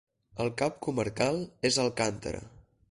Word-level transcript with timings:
El 0.45 0.49
cap 0.61 0.79
comarcal 0.87 1.39
és 1.71 1.81
Alcántara. 1.87 2.43